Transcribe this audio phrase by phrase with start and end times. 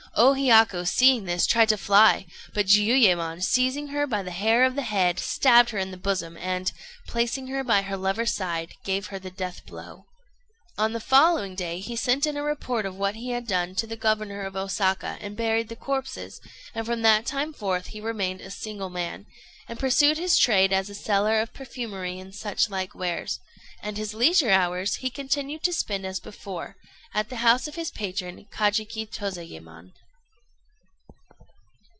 [0.13, 4.75] O Hiyaku, seeing this, tried to fly; but Jiuyémon, seizing her by the hair of
[4.75, 6.69] the head, stabbed her in the bosom, and,
[7.07, 10.03] placing her by her lover's side, gave her the death blow.
[10.03, 12.37] [Illustration: JIUYÉMON PUNISHES HIS WIFE AND THE WRESTLER.] On the following day, he sent in
[12.37, 15.75] a report of what he had done to the governor of Osaka, and buried the
[15.77, 16.41] corpses;
[16.75, 19.25] and from that time forth he remained a single man,
[19.69, 23.39] and pursued his trade as a seller of perfumery and such like wares;
[23.81, 26.75] and his leisure hours he continued to spend as before,
[27.13, 29.93] at the house of his patron, Kajiki Tozayémon.